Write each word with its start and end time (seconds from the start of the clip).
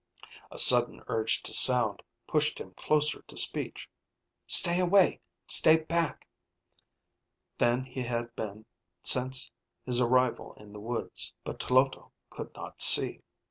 A 0.49 0.57
sudden 0.57 1.03
urge 1.05 1.43
to 1.43 1.53
sound 1.53 2.01
pushed 2.27 2.59
him 2.59 2.73
closer 2.73 3.21
to 3.21 3.37
speech 3.37 3.87
(Stay 4.47 4.79
away! 4.79 5.21
Stay 5.45 5.83
Back!) 5.83 6.27
than 7.59 7.85
he 7.85 8.01
had 8.01 8.35
been 8.35 8.65
since 9.03 9.51
his 9.85 10.01
arrival 10.01 10.53
in 10.55 10.73
the 10.73 10.79
woods. 10.79 11.35
But 11.43 11.59
Tloto 11.59 12.11
could 12.31 12.51
not 12.55 12.81
see. 12.81 13.21